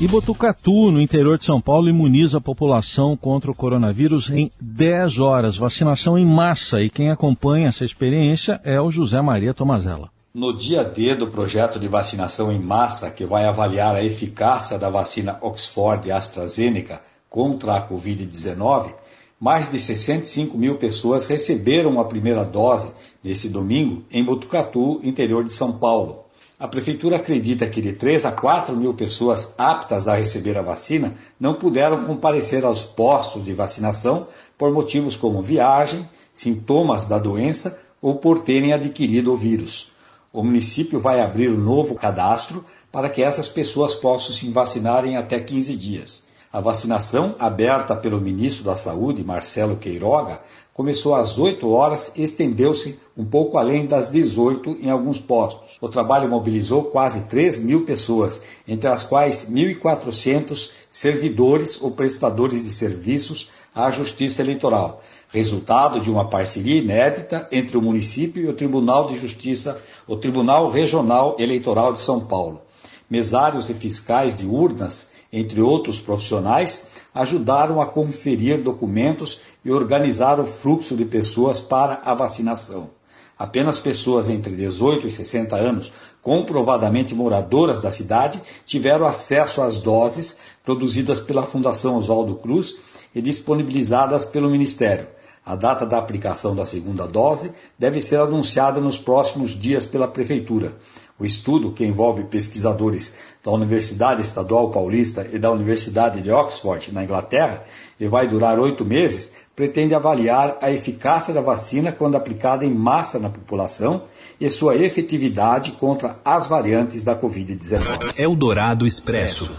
E 0.00 0.08
Botucatu, 0.08 0.90
no 0.90 0.98
interior 0.98 1.36
de 1.36 1.44
São 1.44 1.60
Paulo, 1.60 1.86
imuniza 1.86 2.38
a 2.38 2.40
população 2.40 3.14
contra 3.14 3.50
o 3.50 3.54
coronavírus 3.54 4.30
em 4.30 4.50
10 4.58 5.18
horas. 5.18 5.58
Vacinação 5.58 6.18
em 6.18 6.24
massa. 6.24 6.80
E 6.80 6.88
quem 6.88 7.10
acompanha 7.10 7.68
essa 7.68 7.84
experiência 7.84 8.58
é 8.64 8.80
o 8.80 8.90
José 8.90 9.20
Maria 9.20 9.52
Tomazella. 9.52 10.10
No 10.32 10.56
dia 10.56 10.82
D 10.82 11.14
do 11.14 11.26
projeto 11.26 11.78
de 11.78 11.86
vacinação 11.86 12.50
em 12.50 12.58
massa, 12.58 13.10
que 13.10 13.26
vai 13.26 13.44
avaliar 13.44 13.94
a 13.94 14.02
eficácia 14.02 14.78
da 14.78 14.88
vacina 14.88 15.36
Oxford 15.42 16.08
e 16.08 16.12
AstraZeneca 16.12 17.02
contra 17.28 17.76
a 17.76 17.86
Covid-19, 17.86 18.94
mais 19.38 19.70
de 19.70 19.78
65 19.78 20.56
mil 20.56 20.76
pessoas 20.76 21.26
receberam 21.26 22.00
a 22.00 22.06
primeira 22.06 22.42
dose 22.42 22.90
nesse 23.22 23.50
domingo 23.50 24.02
em 24.10 24.24
Botucatu, 24.24 24.98
interior 25.02 25.44
de 25.44 25.52
São 25.52 25.72
Paulo. 25.72 26.24
A 26.60 26.68
prefeitura 26.68 27.16
acredita 27.16 27.66
que 27.66 27.80
de 27.80 27.94
3 27.94 28.26
a 28.26 28.32
4 28.32 28.76
mil 28.76 28.92
pessoas 28.92 29.54
aptas 29.56 30.06
a 30.06 30.16
receber 30.16 30.58
a 30.58 30.62
vacina 30.62 31.14
não 31.40 31.54
puderam 31.54 32.04
comparecer 32.04 32.66
aos 32.66 32.84
postos 32.84 33.42
de 33.42 33.54
vacinação 33.54 34.26
por 34.58 34.70
motivos 34.70 35.16
como 35.16 35.42
viagem, 35.42 36.06
sintomas 36.34 37.06
da 37.06 37.16
doença 37.16 37.80
ou 38.02 38.16
por 38.16 38.40
terem 38.40 38.74
adquirido 38.74 39.32
o 39.32 39.36
vírus. 39.36 39.90
O 40.30 40.44
município 40.44 41.00
vai 41.00 41.22
abrir 41.22 41.48
um 41.48 41.56
novo 41.56 41.94
cadastro 41.94 42.62
para 42.92 43.08
que 43.08 43.22
essas 43.22 43.48
pessoas 43.48 43.94
possam 43.94 44.34
se 44.34 44.46
vacinar 44.50 45.06
em 45.06 45.16
até 45.16 45.40
15 45.40 45.74
dias. 45.74 46.22
A 46.52 46.60
vacinação, 46.60 47.36
aberta 47.38 47.94
pelo 47.94 48.20
ministro 48.20 48.64
da 48.64 48.76
Saúde, 48.76 49.22
Marcelo 49.22 49.76
Queiroga, 49.76 50.40
começou 50.74 51.14
às 51.14 51.38
8 51.38 51.68
horas 51.70 52.10
e 52.16 52.24
estendeu-se 52.24 52.98
um 53.16 53.24
pouco 53.24 53.56
além 53.56 53.86
das 53.86 54.10
18 54.10 54.78
em 54.82 54.90
alguns 54.90 55.20
postos. 55.20 55.78
O 55.80 55.88
trabalho 55.88 56.28
mobilizou 56.28 56.82
quase 56.82 57.28
3 57.28 57.58
mil 57.58 57.84
pessoas, 57.84 58.42
entre 58.66 58.88
as 58.88 59.04
quais 59.04 59.46
1.400 59.48 60.72
servidores 60.90 61.80
ou 61.80 61.92
prestadores 61.92 62.64
de 62.64 62.72
serviços 62.72 63.48
à 63.72 63.88
Justiça 63.92 64.42
Eleitoral. 64.42 65.00
resultado 65.28 66.00
de 66.00 66.10
uma 66.10 66.28
parceria 66.28 66.80
inédita 66.80 67.46
entre 67.52 67.76
o 67.76 67.82
município 67.82 68.42
e 68.42 68.48
o 68.48 68.52
Tribunal 68.52 69.06
de 69.06 69.16
Justiça, 69.16 69.80
o 70.04 70.16
Tribunal 70.16 70.68
Regional 70.68 71.36
Eleitoral 71.38 71.92
de 71.92 72.00
São 72.00 72.18
Paulo. 72.18 72.62
Mesários 73.08 73.70
e 73.70 73.74
fiscais 73.74 74.34
de 74.34 74.46
urnas, 74.46 75.12
entre 75.32 75.60
outros 75.60 76.00
profissionais, 76.00 76.82
ajudaram 77.14 77.80
a 77.80 77.86
conferir 77.86 78.62
documentos 78.62 79.40
e 79.64 79.70
organizar 79.70 80.40
o 80.40 80.46
fluxo 80.46 80.96
de 80.96 81.04
pessoas 81.04 81.60
para 81.60 82.00
a 82.04 82.14
vacinação. 82.14 82.90
Apenas 83.38 83.78
pessoas 83.78 84.28
entre 84.28 84.54
18 84.54 85.06
e 85.06 85.10
60 85.10 85.56
anos, 85.56 85.90
comprovadamente 86.20 87.14
moradoras 87.14 87.80
da 87.80 87.90
cidade, 87.90 88.42
tiveram 88.66 89.06
acesso 89.06 89.62
às 89.62 89.78
doses 89.78 90.36
produzidas 90.62 91.22
pela 91.22 91.46
Fundação 91.46 91.96
Oswaldo 91.96 92.34
Cruz 92.34 92.76
e 93.14 93.22
disponibilizadas 93.22 94.26
pelo 94.26 94.50
Ministério. 94.50 95.08
A 95.44 95.56
data 95.56 95.86
da 95.86 95.96
aplicação 95.96 96.54
da 96.54 96.66
segunda 96.66 97.06
dose 97.06 97.50
deve 97.78 98.02
ser 98.02 98.20
anunciada 98.20 98.78
nos 98.78 98.98
próximos 98.98 99.58
dias 99.58 99.86
pela 99.86 100.06
Prefeitura. 100.06 100.76
O 101.20 101.24
estudo, 101.26 101.70
que 101.70 101.84
envolve 101.84 102.24
pesquisadores 102.24 103.14
da 103.44 103.50
Universidade 103.50 104.22
Estadual 104.22 104.70
Paulista 104.70 105.28
e 105.30 105.38
da 105.38 105.50
Universidade 105.50 106.22
de 106.22 106.30
Oxford, 106.30 106.90
na 106.92 107.04
Inglaterra, 107.04 107.62
e 108.00 108.08
vai 108.08 108.26
durar 108.26 108.58
oito 108.58 108.86
meses, 108.86 109.30
pretende 109.54 109.94
avaliar 109.94 110.56
a 110.62 110.70
eficácia 110.70 111.34
da 111.34 111.42
vacina 111.42 111.92
quando 111.92 112.16
aplicada 112.16 112.64
em 112.64 112.72
massa 112.72 113.18
na 113.18 113.28
população 113.28 114.04
e 114.40 114.48
sua 114.48 114.74
efetividade 114.76 115.72
contra 115.72 116.16
as 116.24 116.46
variantes 116.48 117.04
da 117.04 117.14
Covid-19. 117.14 118.14
Eldorado 118.16 118.86
Expresso. 118.86 119.50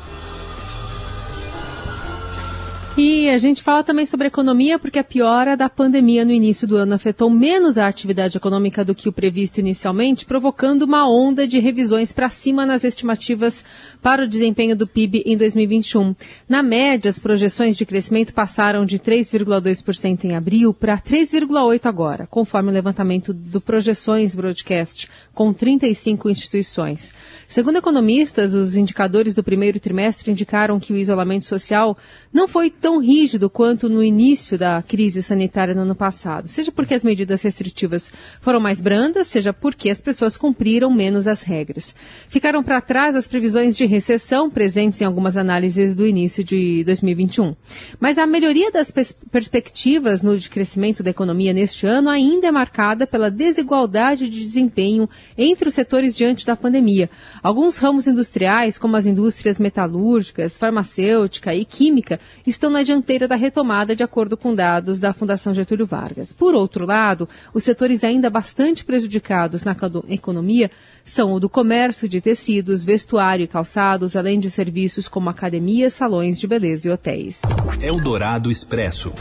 E 2.98 3.30
a 3.30 3.38
gente 3.38 3.64
fala 3.64 3.86
também 3.86 4.06
sobre 4.06 4.28
economia, 4.28 4.78
porque 4.78 5.00
a 5.00 5.04
piora 5.04 5.56
da 5.56 5.70
pandemia 5.70 6.26
no 6.26 6.32
início 6.32 6.68
do 6.68 6.76
ano 6.76 6.94
afetou 6.94 7.30
menos 7.30 7.78
a 7.78 7.88
atividade 7.88 8.36
econômica 8.36 8.84
do 8.84 8.94
que 8.94 9.08
o 9.08 9.14
previsto 9.14 9.60
inicialmente, 9.60 10.26
provocando 10.26 10.82
uma 10.82 11.10
onda 11.10 11.48
de 11.48 11.58
revisões 11.58 12.12
para 12.12 12.28
cima 12.28 12.66
nas 12.66 12.84
estimativas 12.84 13.64
para 14.02 14.26
o 14.26 14.28
desempenho 14.28 14.76
do 14.76 14.86
PIB 14.86 15.24
em 15.26 15.38
2021. 15.38 16.14
Na 16.50 16.62
média, 16.62 17.08
as 17.08 17.18
projeções 17.18 17.78
de 17.78 17.86
crescimento 17.86 18.34
passaram 18.34 18.84
de 18.84 19.00
3,2% 19.00 20.26
em 20.26 20.36
abril 20.36 20.74
para 20.74 20.98
3,8% 20.98 21.86
agora, 21.86 22.28
conforme 22.28 22.72
o 22.72 22.74
levantamento 22.74 23.34
do 23.34 23.62
Projeções 23.62 24.36
Broadcast, 24.36 25.08
com 25.34 25.54
35 25.54 26.30
instituições. 26.30 27.16
Segundo 27.48 27.78
economistas, 27.78 28.52
os 28.52 28.76
indicadores 28.76 29.34
do 29.34 29.44
primeiro 29.44 29.80
trimestre 29.80 30.30
indicaram 30.30 30.78
que 30.78 30.92
o 30.92 30.98
isolamento 30.98 31.46
social 31.46 31.98
não 32.34 32.50
foi 32.50 32.70
tão 32.82 33.00
rígido 33.00 33.50
quanto 33.50 33.88
no 33.88 34.04
início 34.04 34.58
da 34.58 34.82
crise 34.82 35.22
sanitária 35.22 35.76
no 35.76 35.82
ano 35.82 35.96
passado, 35.96 36.48
seja 36.48 36.72
porque 36.72 36.96
as 36.96 37.04
medidas 37.04 37.44
restritivas 37.44 38.12
foram 38.42 38.60
mais 38.60 38.82
brandas, 38.82 39.28
seja 39.28 39.54
porque 39.54 39.90
as 39.90 40.02
pessoas 40.02 40.36
cumpriram 40.36 40.92
menos 40.92 41.28
as 41.28 41.44
regras. 41.44 41.96
Ficaram 42.28 42.64
para 42.64 42.82
trás 42.82 43.16
as 43.16 43.28
previsões 43.28 43.78
de 43.78 43.86
recessão 43.86 44.50
presentes 44.50 45.00
em 45.00 45.06
algumas 45.06 45.38
análises 45.38 45.94
do 45.94 46.08
início 46.08 46.44
de 46.44 46.84
2021. 46.84 47.56
Mas 48.00 48.18
a 48.18 48.26
melhoria 48.26 48.72
das 48.72 48.90
pers 48.90 49.16
perspectivas 49.32 50.24
no 50.24 50.38
de 50.38 50.50
crescimento 50.50 51.04
da 51.04 51.12
economia 51.12 51.54
neste 51.54 51.86
ano 51.86 52.10
ainda 52.10 52.48
é 52.48 52.52
marcada 52.52 53.06
pela 53.06 53.30
desigualdade 53.30 54.28
de 54.28 54.42
desempenho 54.42 55.08
entre 55.38 55.70
os 55.70 55.76
setores 55.76 56.16
diante 56.16 56.46
da 56.46 56.56
pandemia. 56.56 57.10
Alguns 57.44 57.78
ramos 57.78 58.08
industriais, 58.08 58.80
como 58.80 58.96
as 58.96 59.06
indústrias 59.06 59.60
metalúrgicas, 59.60 60.58
farmacêutica 60.58 61.54
e 61.54 61.64
química, 61.64 62.20
estão 62.46 62.71
na 62.72 62.82
dianteira 62.82 63.28
da 63.28 63.36
retomada, 63.36 63.96
de 63.96 64.04
acordo 64.04 64.36
com 64.36 64.56
dados 64.56 65.00
da 65.00 65.14
Fundação 65.14 65.54
Getúlio 65.54 65.86
Vargas. 65.86 66.34
Por 66.34 66.56
outro 66.56 66.86
lado, 66.86 67.28
os 67.54 67.64
setores 67.64 68.04
ainda 68.04 68.30
bastante 68.30 68.84
prejudicados 68.84 69.64
na 69.64 69.76
economia 70.10 70.72
são 71.04 71.34
o 71.34 71.40
do 71.40 71.50
comércio 71.50 72.08
de 72.08 72.22
tecidos, 72.22 72.84
vestuário 72.84 73.44
e 73.44 73.48
calçados, 73.48 74.16
além 74.16 74.40
de 74.40 74.50
serviços 74.50 75.08
como 75.08 75.30
academias, 75.30 75.94
salões 75.94 76.40
de 76.40 76.48
beleza 76.48 76.88
e 76.88 76.92
hotéis. 76.92 77.42
Eldorado 77.82 78.50
Expresso. 78.50 79.14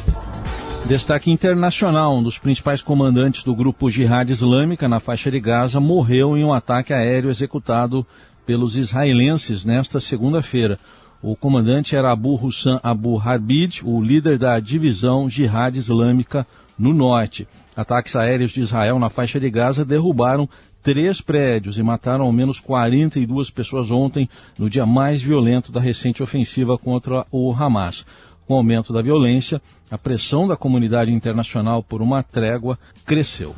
Destaque 0.87 1.31
internacional: 1.31 2.17
um 2.17 2.23
dos 2.23 2.39
principais 2.39 2.83
comandantes 2.83 3.45
do 3.45 3.55
grupo 3.55 3.91
Jihad 3.91 4.31
Islâmica 4.31 4.89
na 4.89 4.99
faixa 4.99 5.31
de 5.31 5.39
Gaza 5.39 5.79
morreu 5.79 6.37
em 6.37 6.45
um 6.45 6.53
ataque 6.53 6.93
aéreo 6.93 7.31
executado 7.31 8.07
pelos 8.45 8.77
israelenses 8.77 9.65
nesta 9.65 10.01
segunda-feira. 10.01 10.79
O 11.23 11.37
comandante 11.37 11.95
era 11.95 12.11
Abu 12.11 12.35
Hussan 12.35 12.81
Abu 12.83 13.21
Habid, 13.21 13.83
o 13.85 14.01
líder 14.01 14.39
da 14.39 14.59
divisão 14.59 15.29
Jihad 15.29 15.77
Islâmica 15.77 16.47
no 16.79 16.95
norte. 16.95 17.47
Ataques 17.77 18.17
aéreos 18.17 18.53
de 18.53 18.63
Israel 18.63 18.99
na 18.99 19.11
faixa 19.11 19.39
de 19.39 19.51
Gaza 19.51 19.85
derrubaram 19.85 20.49
três 20.83 21.21
prédios 21.21 21.77
e 21.77 21.83
mataram 21.83 22.25
ao 22.25 22.33
menos 22.33 22.59
42 22.59 23.51
pessoas 23.51 23.91
ontem, 23.91 24.31
no 24.59 24.71
dia 24.71 24.87
mais 24.87 25.21
violento 25.21 25.71
da 25.71 25.79
recente 25.79 26.23
ofensiva 26.23 26.79
contra 26.79 27.27
o 27.31 27.53
Hamas. 27.53 28.07
Com 28.47 28.55
o 28.55 28.57
aumento 28.57 28.91
da 28.91 29.03
violência, 29.03 29.61
a 29.91 29.99
pressão 29.99 30.49
da 30.49 30.57
comunidade 30.57 31.13
internacional 31.13 31.83
por 31.83 32.01
uma 32.01 32.23
trégua 32.23 32.79
cresceu. 33.05 33.55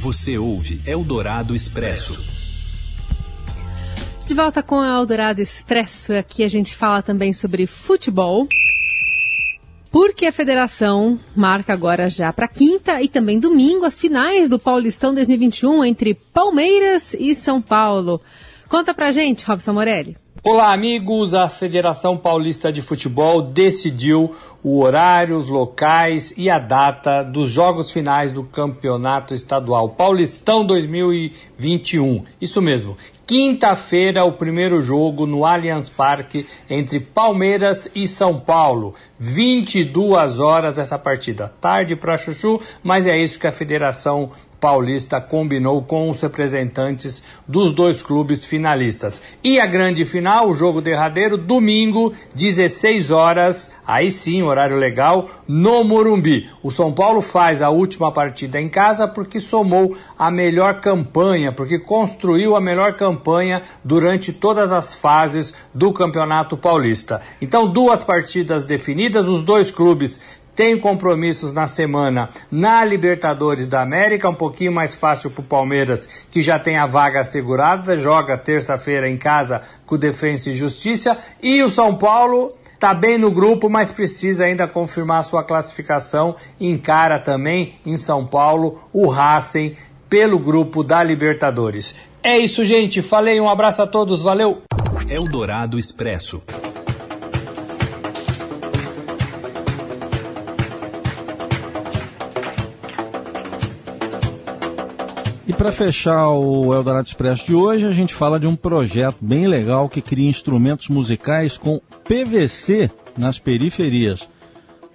Você 0.00 0.38
ouve 0.38 0.80
Eldorado 0.86 1.54
Expresso. 1.54 2.45
De 4.26 4.34
volta 4.34 4.60
com 4.60 4.80
o 4.80 4.84
Eldorado 4.84 5.40
Expresso, 5.40 6.12
aqui 6.12 6.42
a 6.42 6.48
gente 6.48 6.74
fala 6.74 7.00
também 7.00 7.32
sobre 7.32 7.64
futebol. 7.64 8.48
Porque 9.88 10.26
a 10.26 10.32
federação 10.32 11.20
marca 11.34 11.72
agora 11.72 12.08
já 12.08 12.32
para 12.32 12.48
quinta 12.48 13.00
e 13.00 13.08
também 13.08 13.38
domingo 13.38 13.84
as 13.84 14.00
finais 14.00 14.48
do 14.48 14.58
Paulistão 14.58 15.14
2021 15.14 15.84
entre 15.84 16.14
Palmeiras 16.34 17.14
e 17.14 17.36
São 17.36 17.62
Paulo. 17.62 18.20
Conta 18.68 18.92
pra 18.92 19.12
gente, 19.12 19.46
Robson 19.46 19.72
Morelli. 19.72 20.16
Olá, 20.48 20.72
amigos. 20.72 21.34
A 21.34 21.48
Federação 21.48 22.16
Paulista 22.16 22.70
de 22.70 22.80
Futebol 22.80 23.42
decidiu 23.42 24.32
o 24.62 24.80
horário, 24.80 25.36
os 25.36 25.48
locais 25.48 26.32
e 26.36 26.48
a 26.48 26.56
data 26.56 27.24
dos 27.24 27.50
jogos 27.50 27.90
finais 27.90 28.30
do 28.30 28.44
Campeonato 28.44 29.34
Estadual 29.34 29.88
Paulistão 29.88 30.64
2021. 30.64 32.22
Isso 32.40 32.62
mesmo. 32.62 32.96
Quinta-feira, 33.26 34.24
o 34.24 34.34
primeiro 34.34 34.80
jogo 34.80 35.26
no 35.26 35.44
Allianz 35.44 35.88
Parque 35.88 36.46
entre 36.70 37.00
Palmeiras 37.00 37.90
e 37.92 38.06
São 38.06 38.38
Paulo. 38.38 38.94
22 39.18 40.38
horas 40.38 40.78
essa 40.78 40.96
partida. 40.96 41.52
Tarde 41.60 41.96
para 41.96 42.16
Chuchu, 42.16 42.60
mas 42.84 43.04
é 43.04 43.18
isso 43.18 43.40
que 43.40 43.48
a 43.48 43.52
Federação 43.52 44.30
Paulista 44.66 45.20
combinou 45.20 45.80
com 45.80 46.10
os 46.10 46.20
representantes 46.20 47.22
dos 47.46 47.72
dois 47.72 48.02
clubes 48.02 48.44
finalistas. 48.44 49.22
E 49.44 49.60
a 49.60 49.64
grande 49.64 50.04
final, 50.04 50.48
o 50.48 50.54
jogo 50.56 50.80
derradeiro, 50.80 51.38
domingo, 51.38 52.12
16 52.34 53.12
horas, 53.12 53.70
aí 53.86 54.10
sim, 54.10 54.42
horário 54.42 54.76
legal, 54.76 55.30
no 55.46 55.84
Morumbi. 55.84 56.50
O 56.64 56.72
São 56.72 56.92
Paulo 56.92 57.20
faz 57.20 57.62
a 57.62 57.70
última 57.70 58.10
partida 58.10 58.60
em 58.60 58.68
casa 58.68 59.06
porque 59.06 59.38
somou 59.38 59.96
a 60.18 60.32
melhor 60.32 60.80
campanha, 60.80 61.52
porque 61.52 61.78
construiu 61.78 62.56
a 62.56 62.60
melhor 62.60 62.94
campanha 62.94 63.62
durante 63.84 64.32
todas 64.32 64.72
as 64.72 64.94
fases 64.94 65.54
do 65.72 65.92
Campeonato 65.92 66.56
Paulista. 66.56 67.20
Então, 67.40 67.70
duas 67.70 68.02
partidas 68.02 68.64
definidas, 68.64 69.28
os 69.28 69.44
dois 69.44 69.70
clubes 69.70 70.20
tem 70.56 70.80
compromissos 70.80 71.52
na 71.52 71.66
semana 71.66 72.30
na 72.50 72.82
Libertadores 72.82 73.68
da 73.68 73.82
América, 73.82 74.30
um 74.30 74.34
pouquinho 74.34 74.72
mais 74.72 74.94
fácil 74.94 75.30
para 75.30 75.42
o 75.42 75.44
Palmeiras, 75.44 76.08
que 76.30 76.40
já 76.40 76.58
tem 76.58 76.78
a 76.78 76.86
vaga 76.86 77.20
assegurada, 77.20 77.96
joga 77.96 78.38
terça-feira 78.38 79.08
em 79.08 79.18
casa 79.18 79.60
com 79.84 79.98
Defensa 79.98 80.48
e 80.50 80.54
Justiça, 80.54 81.18
e 81.42 81.62
o 81.62 81.68
São 81.68 81.94
Paulo 81.94 82.52
está 82.74 82.94
bem 82.94 83.18
no 83.18 83.30
grupo, 83.30 83.68
mas 83.68 83.92
precisa 83.92 84.46
ainda 84.46 84.66
confirmar 84.66 85.24
sua 85.24 85.44
classificação. 85.44 86.36
Encara 86.58 87.18
também 87.18 87.74
em 87.84 87.96
São 87.96 88.26
Paulo 88.26 88.80
o 88.92 89.08
Racing 89.08 89.76
pelo 90.08 90.38
grupo 90.38 90.82
da 90.82 91.02
Libertadores. 91.02 91.94
É 92.22 92.38
isso, 92.38 92.64
gente. 92.64 93.02
Falei, 93.02 93.40
um 93.40 93.48
abraço 93.48 93.82
a 93.82 93.86
todos, 93.86 94.22
valeu! 94.22 94.62
Eldorado 95.08 95.78
Expresso. 95.78 96.42
Para 105.56 105.72
fechar 105.72 106.28
o 106.28 106.74
Eldorado 106.74 107.08
Expresso 107.08 107.46
de 107.46 107.54
hoje, 107.54 107.86
a 107.86 107.92
gente 107.92 108.14
fala 108.14 108.38
de 108.38 108.46
um 108.46 108.54
projeto 108.54 109.16
bem 109.22 109.46
legal 109.46 109.88
que 109.88 110.02
cria 110.02 110.28
instrumentos 110.28 110.88
musicais 110.88 111.56
com 111.56 111.80
PVC 112.04 112.90
nas 113.16 113.38
periferias. 113.38 114.28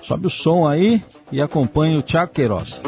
Sobe 0.03 0.27
o 0.27 0.29
som 0.29 0.67
aí 0.67 1.03
e 1.31 1.41
acompanhe 1.41 1.97
o 1.97 2.01
Tiago 2.01 2.31
Queiroz. 2.31 2.79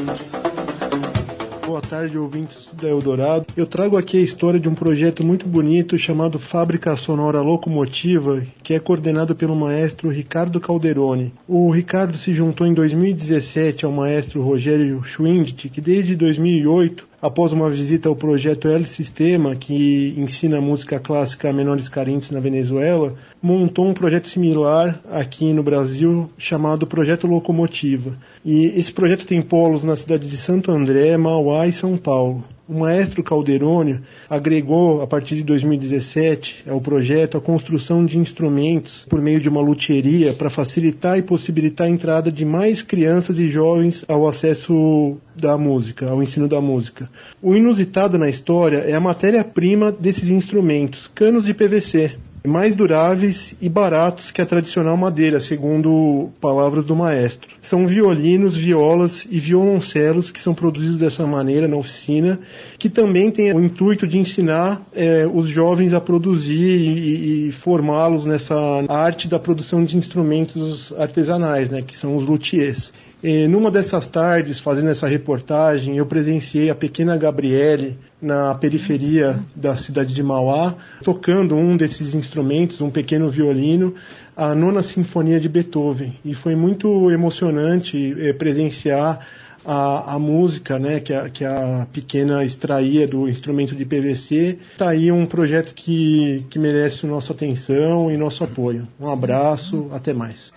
boa 1.66 1.82
tarde, 1.82 2.16
ouvintes 2.16 2.72
da 2.74 2.88
Eldorado. 2.88 3.48
Eu 3.58 3.66
trago 3.66 3.98
aqui 3.98 4.18
a 4.18 4.22
história 4.22 4.60
de 4.60 4.70
um 4.70 4.76
projeto 4.76 5.26
muito 5.26 5.48
bonito 5.48 5.98
chamado 5.98 6.38
Fábrica 6.38 6.96
Sonora 6.96 7.42
Locomotiva, 7.42 8.44
que 8.62 8.76
é 8.76 8.80
coordenado 8.80 9.34
pelo 9.36 9.56
maestro 9.56 10.10
Ricardo 10.10 10.60
Calderoni. 10.60 11.34
O 11.48 11.72
Ricardo 11.72 12.18
se 12.18 12.34
juntou 12.34 12.68
em 12.68 12.74
2017 12.74 13.84
ao 13.84 13.92
maestro 13.92 14.42
Rogério 14.44 15.04
Schwindt, 15.04 15.70
que 15.70 15.82
desde 15.82 16.16
2008 16.16 17.13
após 17.24 17.54
uma 17.54 17.70
visita 17.70 18.10
ao 18.10 18.18
projeto 18.18 18.68
El 18.68 18.84
Sistema, 18.84 19.56
que 19.56 20.14
ensina 20.18 20.60
música 20.60 21.00
clássica 21.00 21.50
a 21.50 21.54
menores 21.54 21.88
carentes 21.88 22.32
na 22.32 22.42
Venezuela, 22.42 23.16
montou 23.42 23.88
um 23.88 23.94
projeto 23.94 24.28
similar 24.28 25.00
aqui 25.10 25.54
no 25.54 25.64
Brasil 25.64 26.30
chamado 26.38 26.86
Projeto 26.86 27.26
Locomotiva. 27.26 28.18
E 28.44 28.66
esse 28.78 28.92
projeto 28.92 29.26
tem 29.26 29.42
polos 29.42 29.86
na 29.86 29.96
cidade 29.96 30.28
de 30.28 30.36
Santo 30.36 30.70
André, 30.70 31.16
Mauá 31.16 31.66
e 31.66 31.72
São 31.72 31.96
Paulo. 31.96 32.44
O 32.68 32.74
maestro 32.74 33.22
Calderônio 33.22 34.00
agregou, 34.30 35.02
a 35.02 35.08
partir 35.08 35.36
de 35.36 35.44
2017, 35.44 36.64
ao 36.70 36.80
projeto 36.80 37.38
a 37.38 37.42
construção 37.42 38.06
de 38.06 38.18
instrumentos 38.18 39.06
por 39.10 39.22
meio 39.22 39.42
de 39.42 39.50
uma 39.50 39.60
luthieria 39.60 40.34
para 40.34 40.50
facilitar 40.50 41.18
e 41.18 41.22
possibilitar 41.22 41.88
a 41.88 41.90
entrada 41.90 42.32
de 42.32 42.46
mais 42.46 42.82
crianças 42.82 43.38
e 43.38 43.50
jovens 43.50 44.06
ao 44.08 44.26
acesso 44.26 45.18
da 45.36 45.58
música, 45.58 46.10
ao 46.10 46.24
ensino 46.24 46.48
da 46.48 46.62
música. 46.62 47.10
O 47.42 47.54
inusitado 47.54 48.18
na 48.18 48.30
história 48.30 48.78
é 48.78 48.94
a 48.94 49.02
matéria-prima 49.02 49.92
desses 49.92 50.30
instrumentos, 50.30 51.12
canos 51.14 51.44
de 51.44 51.54
PVC 51.54 52.16
mais 52.46 52.76
duráveis 52.76 53.56
e 53.62 53.70
baratos 53.70 54.32
que 54.32 54.42
a 54.42 54.46
tradicional 54.46 54.98
madeira, 54.98 55.40
segundo 55.40 56.30
palavras 56.42 56.84
do 56.84 56.96
maestro. 56.96 57.50
São 57.62 57.88
violinos, 57.88 58.56
violas 58.56 59.26
e 59.30 59.40
violoncelos 59.40 60.30
que 60.30 60.40
são 60.40 60.54
produzidos 60.54 60.98
dessa 60.98 61.26
maneira 61.26 61.68
na 61.68 61.78
oficina, 61.78 62.40
que 62.78 62.90
também 62.90 63.32
tem 63.32 63.54
o 63.54 63.64
intuito 63.64 64.06
de 64.06 64.18
ensinar 64.18 64.82
é, 64.94 65.26
os 65.32 65.48
jovens 65.48 65.94
a 65.94 66.02
produzir 66.02 66.80
e, 66.80 67.48
e 67.48 67.52
formá-los 67.52 68.26
nessa 68.26 68.56
arte 68.90 69.28
da 69.28 69.40
produção 69.40 69.84
de 69.84 69.96
instrumentos 69.96 70.94
artesanais, 70.98 71.70
né, 71.70 71.82
que 71.82 71.96
são 71.96 72.18
os 72.18 72.26
luthiers. 72.26 72.92
E 73.24 73.48
numa 73.48 73.72
dessas 73.72 74.06
tardes, 74.06 74.60
fazendo 74.60 74.90
essa 74.90 75.08
reportagem, 75.08 75.96
eu 75.96 76.06
presenciei 76.06 76.70
a 76.70 76.76
pequena 76.76 77.16
Gabriele 77.16 77.98
na 78.22 78.54
periferia 78.54 79.40
da 79.56 79.78
cidade 79.78 80.14
de 80.14 80.22
Mauá, 80.22 80.76
tocando 81.06 81.56
um 81.56 81.78
desses 81.78 82.14
instrumentos, 82.14 82.82
um 82.82 82.90
pequeno 82.90 83.30
violino, 83.30 83.96
a 84.36 84.54
nona 84.54 84.84
sinfonia 84.84 85.40
de 85.40 85.48
Beethoven. 85.48 86.18
E 86.26 86.34
foi 86.34 86.54
muito 86.54 87.10
emocionante 87.12 88.14
eh, 88.20 88.34
presenciar 88.34 89.26
a, 89.66 90.16
a, 90.16 90.20
música 90.20 90.78
né, 90.78 91.00
que, 91.00 91.14
a, 91.14 91.30
que 91.30 91.46
a 91.46 91.88
pequena 91.94 92.44
extraía 92.44 93.08
do 93.08 93.30
instrumento 93.30 93.74
de 93.74 93.86
PVC. 93.86 94.58
Está 94.74 94.90
aí 94.90 95.10
um 95.12 95.26
projeto 95.26 95.74
que, 95.74 96.46
que 96.50 96.60
merece 96.60 97.06
nossa 97.06 97.32
atenção 97.32 98.12
e 98.12 98.18
nosso 98.18 98.44
apoio. 98.44 98.86
Um 99.00 99.10
abraço, 99.10 99.88
até 99.94 100.14
mais. 100.14 100.52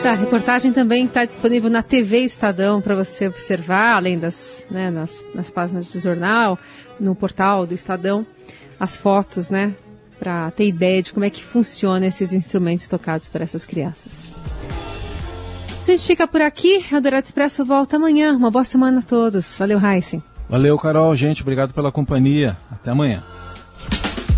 Essa 0.00 0.14
reportagem 0.14 0.72
também 0.72 1.04
está 1.04 1.26
disponível 1.26 1.68
na 1.68 1.82
TV 1.82 2.20
Estadão 2.20 2.80
para 2.80 2.96
você 2.96 3.28
observar, 3.28 3.96
além 3.96 4.18
das 4.18 4.66
né, 4.70 4.90
nas, 4.90 5.22
nas 5.34 5.50
páginas 5.50 5.88
do 5.88 5.98
jornal, 5.98 6.58
no 6.98 7.14
portal 7.14 7.66
do 7.66 7.74
Estadão, 7.74 8.24
as 8.78 8.96
fotos, 8.96 9.50
né? 9.50 9.74
Para 10.18 10.50
ter 10.52 10.66
ideia 10.66 11.02
de 11.02 11.12
como 11.12 11.26
é 11.26 11.28
que 11.28 11.44
funciona 11.44 12.06
esses 12.06 12.32
instrumentos 12.32 12.88
tocados 12.88 13.28
por 13.28 13.42
essas 13.42 13.66
crianças. 13.66 14.32
A 15.86 15.90
gente 15.90 16.06
fica 16.06 16.26
por 16.26 16.40
aqui. 16.40 16.82
A 16.90 16.98
Dourado 16.98 17.26
Expresso 17.26 17.62
volta 17.62 17.96
amanhã. 17.96 18.34
Uma 18.34 18.50
boa 18.50 18.64
semana 18.64 19.00
a 19.00 19.02
todos. 19.02 19.58
Valeu, 19.58 19.78
Heisen. 19.78 20.22
Valeu, 20.48 20.78
Carol. 20.78 21.14
Gente, 21.14 21.42
obrigado 21.42 21.74
pela 21.74 21.92
companhia. 21.92 22.56
Até 22.72 22.90
amanhã. 22.90 23.22